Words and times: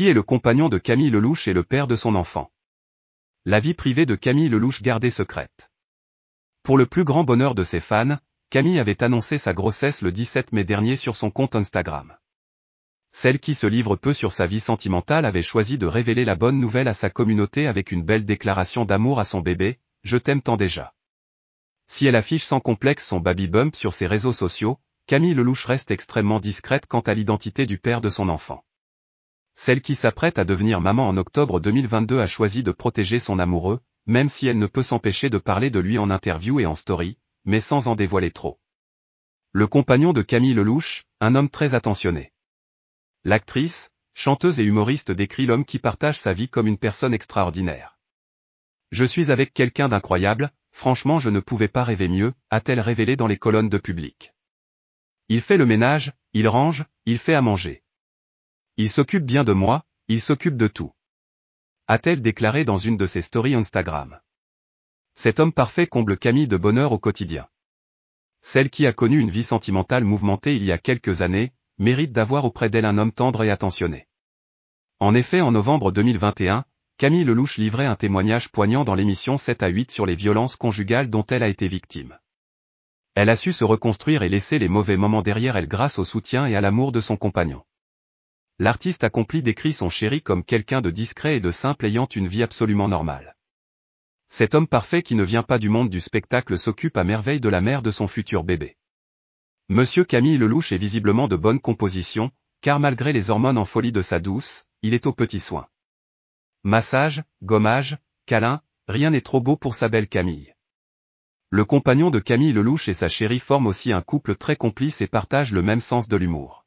Qui 0.00 0.08
est 0.08 0.14
le 0.14 0.22
compagnon 0.22 0.70
de 0.70 0.78
Camille 0.78 1.10
Lelouch 1.10 1.46
et 1.46 1.52
le 1.52 1.62
père 1.62 1.86
de 1.86 1.94
son 1.94 2.14
enfant 2.14 2.50
La 3.44 3.60
vie 3.60 3.74
privée 3.74 4.06
de 4.06 4.14
Camille 4.14 4.48
Lelouch 4.48 4.80
gardée 4.80 5.10
secrète. 5.10 5.70
Pour 6.62 6.78
le 6.78 6.86
plus 6.86 7.04
grand 7.04 7.22
bonheur 7.22 7.54
de 7.54 7.64
ses 7.64 7.80
fans, 7.80 8.16
Camille 8.48 8.78
avait 8.78 9.02
annoncé 9.02 9.36
sa 9.36 9.52
grossesse 9.52 10.00
le 10.00 10.10
17 10.10 10.52
mai 10.52 10.64
dernier 10.64 10.96
sur 10.96 11.16
son 11.16 11.30
compte 11.30 11.54
Instagram. 11.54 12.16
Celle 13.12 13.40
qui 13.40 13.54
se 13.54 13.66
livre 13.66 13.94
peu 13.94 14.14
sur 14.14 14.32
sa 14.32 14.46
vie 14.46 14.60
sentimentale 14.60 15.26
avait 15.26 15.42
choisi 15.42 15.76
de 15.76 15.84
révéler 15.84 16.24
la 16.24 16.34
bonne 16.34 16.58
nouvelle 16.58 16.88
à 16.88 16.94
sa 16.94 17.10
communauté 17.10 17.66
avec 17.66 17.92
une 17.92 18.02
belle 18.02 18.24
déclaration 18.24 18.86
d'amour 18.86 19.20
à 19.20 19.26
son 19.26 19.40
bébé, 19.42 19.80
Je 20.02 20.16
t'aime 20.16 20.40
tant 20.40 20.56
déjà. 20.56 20.94
Si 21.88 22.06
elle 22.06 22.16
affiche 22.16 22.44
sans 22.44 22.60
complexe 22.60 23.06
son 23.06 23.20
baby 23.20 23.48
bump 23.48 23.76
sur 23.76 23.92
ses 23.92 24.06
réseaux 24.06 24.32
sociaux, 24.32 24.78
Camille 25.06 25.34
Lelouch 25.34 25.66
reste 25.66 25.90
extrêmement 25.90 26.40
discrète 26.40 26.86
quant 26.86 27.00
à 27.00 27.12
l'identité 27.12 27.66
du 27.66 27.76
père 27.76 28.00
de 28.00 28.08
son 28.08 28.30
enfant. 28.30 28.64
Celle 29.62 29.82
qui 29.82 29.94
s'apprête 29.94 30.38
à 30.38 30.46
devenir 30.46 30.80
maman 30.80 31.06
en 31.06 31.18
octobre 31.18 31.60
2022 31.60 32.18
a 32.18 32.26
choisi 32.26 32.62
de 32.62 32.72
protéger 32.72 33.20
son 33.20 33.38
amoureux, 33.38 33.82
même 34.06 34.30
si 34.30 34.48
elle 34.48 34.58
ne 34.58 34.66
peut 34.66 34.82
s'empêcher 34.82 35.28
de 35.28 35.36
parler 35.36 35.68
de 35.68 35.78
lui 35.78 35.98
en 35.98 36.08
interview 36.08 36.60
et 36.60 36.64
en 36.64 36.74
story, 36.74 37.18
mais 37.44 37.60
sans 37.60 37.86
en 37.86 37.94
dévoiler 37.94 38.30
trop. 38.30 38.58
Le 39.52 39.66
compagnon 39.66 40.14
de 40.14 40.22
Camille 40.22 40.54
Lelouch, 40.54 41.04
un 41.20 41.34
homme 41.34 41.50
très 41.50 41.74
attentionné. 41.74 42.32
L'actrice, 43.22 43.90
chanteuse 44.14 44.58
et 44.60 44.64
humoriste 44.64 45.12
décrit 45.12 45.44
l'homme 45.44 45.66
qui 45.66 45.78
partage 45.78 46.18
sa 46.18 46.32
vie 46.32 46.48
comme 46.48 46.66
une 46.66 46.78
personne 46.78 47.12
extraordinaire. 47.12 47.98
Je 48.92 49.04
suis 49.04 49.30
avec 49.30 49.52
quelqu'un 49.52 49.90
d'incroyable, 49.90 50.52
franchement 50.72 51.18
je 51.18 51.28
ne 51.28 51.38
pouvais 51.40 51.68
pas 51.68 51.84
rêver 51.84 52.08
mieux, 52.08 52.32
a-t-elle 52.48 52.80
révélé 52.80 53.14
dans 53.14 53.26
les 53.26 53.36
colonnes 53.36 53.68
de 53.68 53.76
public. 53.76 54.32
Il 55.28 55.42
fait 55.42 55.58
le 55.58 55.66
ménage, 55.66 56.14
il 56.32 56.48
range, 56.48 56.86
il 57.04 57.18
fait 57.18 57.34
à 57.34 57.42
manger. 57.42 57.82
Il 58.82 58.88
s'occupe 58.88 59.26
bien 59.26 59.44
de 59.44 59.52
moi, 59.52 59.84
il 60.08 60.22
s'occupe 60.22 60.56
de 60.56 60.66
tout. 60.66 60.90
A-t-elle 61.86 62.22
déclaré 62.22 62.64
dans 62.64 62.78
une 62.78 62.96
de 62.96 63.06
ses 63.06 63.20
stories 63.20 63.54
Instagram. 63.54 64.20
Cet 65.14 65.38
homme 65.38 65.52
parfait 65.52 65.86
comble 65.86 66.16
Camille 66.16 66.48
de 66.48 66.56
bonheur 66.56 66.92
au 66.92 66.98
quotidien. 66.98 67.46
Celle 68.40 68.70
qui 68.70 68.86
a 68.86 68.94
connu 68.94 69.18
une 69.18 69.28
vie 69.28 69.42
sentimentale 69.42 70.04
mouvementée 70.04 70.56
il 70.56 70.64
y 70.64 70.72
a 70.72 70.78
quelques 70.78 71.20
années, 71.20 71.52
mérite 71.76 72.12
d'avoir 72.12 72.46
auprès 72.46 72.70
d'elle 72.70 72.86
un 72.86 72.96
homme 72.96 73.12
tendre 73.12 73.44
et 73.44 73.50
attentionné. 73.50 74.08
En 74.98 75.14
effet 75.14 75.42
en 75.42 75.52
novembre 75.52 75.92
2021, 75.92 76.64
Camille 76.96 77.24
Lelouch 77.24 77.58
livrait 77.58 77.84
un 77.84 77.96
témoignage 77.96 78.50
poignant 78.50 78.84
dans 78.84 78.94
l'émission 78.94 79.36
7 79.36 79.62
à 79.62 79.68
8 79.68 79.90
sur 79.90 80.06
les 80.06 80.16
violences 80.16 80.56
conjugales 80.56 81.10
dont 81.10 81.26
elle 81.26 81.42
a 81.42 81.48
été 81.48 81.68
victime. 81.68 82.18
Elle 83.14 83.28
a 83.28 83.36
su 83.36 83.52
se 83.52 83.64
reconstruire 83.64 84.22
et 84.22 84.30
laisser 84.30 84.58
les 84.58 84.70
mauvais 84.70 84.96
moments 84.96 85.20
derrière 85.20 85.58
elle 85.58 85.68
grâce 85.68 85.98
au 85.98 86.06
soutien 86.06 86.46
et 86.46 86.56
à 86.56 86.62
l'amour 86.62 86.92
de 86.92 87.02
son 87.02 87.18
compagnon 87.18 87.62
l'artiste 88.60 89.04
accompli 89.04 89.42
décrit 89.42 89.72
son 89.72 89.88
chéri 89.88 90.20
comme 90.20 90.44
quelqu'un 90.44 90.82
de 90.82 90.90
discret 90.90 91.36
et 91.36 91.40
de 91.40 91.50
simple 91.50 91.86
ayant 91.86 92.04
une 92.04 92.28
vie 92.28 92.42
absolument 92.42 92.88
normale. 92.88 93.34
Cet 94.28 94.54
homme 94.54 94.68
parfait 94.68 95.02
qui 95.02 95.14
ne 95.14 95.24
vient 95.24 95.42
pas 95.42 95.58
du 95.58 95.70
monde 95.70 95.88
du 95.88 95.98
spectacle 95.98 96.58
s'occupe 96.58 96.98
à 96.98 97.04
merveille 97.04 97.40
de 97.40 97.48
la 97.48 97.62
mère 97.62 97.80
de 97.80 97.90
son 97.90 98.06
futur 98.06 98.44
bébé. 98.44 98.76
Monsieur 99.70 100.04
Camille 100.04 100.36
Lelouch 100.36 100.72
est 100.72 100.78
visiblement 100.78 101.26
de 101.26 101.36
bonne 101.36 101.58
composition, 101.58 102.30
car 102.60 102.80
malgré 102.80 103.14
les 103.14 103.30
hormones 103.30 103.56
en 103.56 103.64
folie 103.64 103.92
de 103.92 104.02
sa 104.02 104.20
douce, 104.20 104.66
il 104.82 104.92
est 104.92 105.06
aux 105.06 105.14
petits 105.14 105.40
soins. 105.40 105.66
Massage, 106.62 107.22
gommage, 107.42 107.96
câlin, 108.26 108.60
rien 108.88 109.08
n'est 109.08 109.22
trop 109.22 109.40
beau 109.40 109.56
pour 109.56 109.74
sa 109.74 109.88
belle 109.88 110.06
Camille. 110.06 110.54
Le 111.48 111.64
compagnon 111.64 112.10
de 112.10 112.18
Camille 112.18 112.52
Lelouch 112.52 112.90
et 112.90 112.94
sa 112.94 113.08
chérie 113.08 113.40
forment 113.40 113.68
aussi 113.68 113.90
un 113.90 114.02
couple 114.02 114.36
très 114.36 114.56
complice 114.56 115.00
et 115.00 115.06
partagent 115.06 115.52
le 115.52 115.62
même 115.62 115.80
sens 115.80 116.08
de 116.08 116.16
l'humour. 116.18 116.66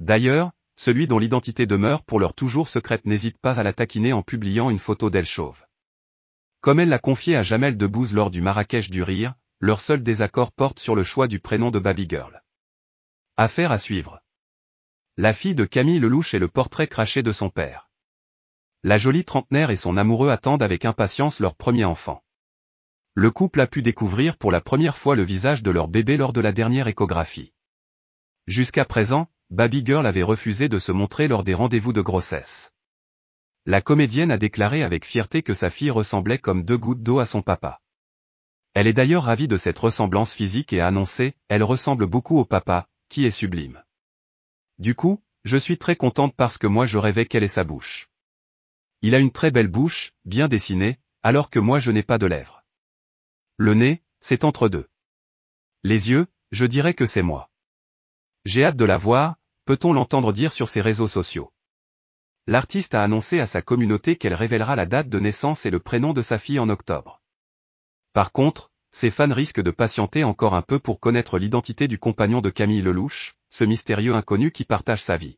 D'ailleurs, 0.00 0.52
celui 0.78 1.08
dont 1.08 1.18
l'identité 1.18 1.66
demeure 1.66 2.04
pour 2.04 2.20
leur 2.20 2.34
toujours 2.34 2.68
secrète 2.68 3.04
n'hésite 3.04 3.36
pas 3.36 3.58
à 3.58 3.64
la 3.64 3.72
taquiner 3.72 4.12
en 4.12 4.22
publiant 4.22 4.70
une 4.70 4.78
photo 4.78 5.10
d'elle 5.10 5.26
chauve. 5.26 5.66
Comme 6.60 6.78
elle 6.78 6.88
l'a 6.88 7.00
confié 7.00 7.34
à 7.34 7.42
Jamel 7.42 7.76
Debbouze 7.76 8.14
lors 8.14 8.30
du 8.30 8.40
Marrakech 8.40 8.88
du 8.88 9.02
Rire, 9.02 9.34
leur 9.58 9.80
seul 9.80 10.04
désaccord 10.04 10.52
porte 10.52 10.78
sur 10.78 10.94
le 10.94 11.02
choix 11.02 11.26
du 11.26 11.40
prénom 11.40 11.72
de 11.72 11.80
Baby 11.80 12.06
Girl. 12.08 12.44
Affaire 13.36 13.72
à 13.72 13.78
suivre. 13.78 14.20
La 15.16 15.32
fille 15.32 15.56
de 15.56 15.64
Camille 15.64 15.98
Lelouch 15.98 16.32
est 16.34 16.38
le 16.38 16.46
portrait 16.46 16.86
craché 16.86 17.24
de 17.24 17.32
son 17.32 17.50
père. 17.50 17.90
La 18.84 18.98
jolie 18.98 19.24
trentenaire 19.24 19.70
et 19.70 19.76
son 19.76 19.96
amoureux 19.96 20.30
attendent 20.30 20.62
avec 20.62 20.84
impatience 20.84 21.40
leur 21.40 21.56
premier 21.56 21.84
enfant. 21.84 22.22
Le 23.14 23.32
couple 23.32 23.60
a 23.60 23.66
pu 23.66 23.82
découvrir 23.82 24.36
pour 24.36 24.52
la 24.52 24.60
première 24.60 24.96
fois 24.96 25.16
le 25.16 25.24
visage 25.24 25.64
de 25.64 25.72
leur 25.72 25.88
bébé 25.88 26.16
lors 26.16 26.32
de 26.32 26.40
la 26.40 26.52
dernière 26.52 26.86
échographie. 26.86 27.52
Jusqu'à 28.46 28.84
présent, 28.84 29.28
Baby 29.50 29.82
Girl 29.82 30.06
avait 30.06 30.22
refusé 30.22 30.68
de 30.68 30.78
se 30.78 30.92
montrer 30.92 31.26
lors 31.26 31.42
des 31.42 31.54
rendez-vous 31.54 31.94
de 31.94 32.02
grossesse. 32.02 32.70
La 33.64 33.80
comédienne 33.80 34.30
a 34.30 34.36
déclaré 34.36 34.82
avec 34.82 35.06
fierté 35.06 35.42
que 35.42 35.54
sa 35.54 35.70
fille 35.70 35.90
ressemblait 35.90 36.38
comme 36.38 36.64
deux 36.64 36.76
gouttes 36.76 37.02
d'eau 37.02 37.18
à 37.18 37.24
son 37.24 37.40
papa. 37.40 37.80
Elle 38.74 38.86
est 38.86 38.92
d'ailleurs 38.92 39.24
ravie 39.24 39.48
de 39.48 39.56
cette 39.56 39.78
ressemblance 39.78 40.34
physique 40.34 40.74
et 40.74 40.80
a 40.80 40.86
annoncé, 40.86 41.34
elle 41.48 41.62
ressemble 41.62 42.06
beaucoup 42.06 42.38
au 42.38 42.44
papa, 42.44 42.88
qui 43.08 43.24
est 43.24 43.30
sublime. 43.30 43.82
Du 44.78 44.94
coup, 44.94 45.22
je 45.44 45.56
suis 45.56 45.78
très 45.78 45.96
contente 45.96 46.36
parce 46.36 46.58
que 46.58 46.66
moi 46.66 46.84
je 46.84 46.98
rêvais 46.98 47.24
qu'elle 47.24 47.42
ait 47.42 47.48
sa 47.48 47.64
bouche. 47.64 48.10
Il 49.00 49.14
a 49.14 49.18
une 49.18 49.32
très 49.32 49.50
belle 49.50 49.68
bouche, 49.68 50.12
bien 50.26 50.48
dessinée, 50.48 50.98
alors 51.22 51.48
que 51.48 51.58
moi 51.58 51.80
je 51.80 51.90
n'ai 51.90 52.02
pas 52.02 52.18
de 52.18 52.26
lèvres. 52.26 52.64
Le 53.56 53.72
nez, 53.72 54.02
c'est 54.20 54.44
entre 54.44 54.68
deux. 54.68 54.88
Les 55.84 56.10
yeux, 56.10 56.26
je 56.50 56.66
dirais 56.66 56.92
que 56.92 57.06
c'est 57.06 57.22
moi. 57.22 57.50
J'ai 58.44 58.64
hâte 58.64 58.76
de 58.76 58.84
la 58.84 58.98
voir, 58.98 59.37
peut-on 59.68 59.92
l'entendre 59.92 60.32
dire 60.32 60.54
sur 60.54 60.70
ses 60.70 60.80
réseaux 60.80 61.08
sociaux? 61.08 61.52
L'artiste 62.46 62.94
a 62.94 63.02
annoncé 63.02 63.38
à 63.38 63.44
sa 63.44 63.60
communauté 63.60 64.16
qu'elle 64.16 64.32
révélera 64.32 64.76
la 64.76 64.86
date 64.86 65.10
de 65.10 65.20
naissance 65.20 65.66
et 65.66 65.70
le 65.70 65.78
prénom 65.78 66.14
de 66.14 66.22
sa 66.22 66.38
fille 66.38 66.58
en 66.58 66.70
octobre. 66.70 67.20
Par 68.14 68.32
contre, 68.32 68.70
ses 68.92 69.10
fans 69.10 69.30
risquent 69.30 69.60
de 69.60 69.70
patienter 69.70 70.24
encore 70.24 70.54
un 70.54 70.62
peu 70.62 70.78
pour 70.78 71.00
connaître 71.00 71.38
l'identité 71.38 71.86
du 71.86 71.98
compagnon 71.98 72.40
de 72.40 72.48
Camille 72.48 72.80
Lelouch, 72.80 73.34
ce 73.50 73.64
mystérieux 73.64 74.14
inconnu 74.14 74.52
qui 74.52 74.64
partage 74.64 75.02
sa 75.02 75.18
vie. 75.18 75.36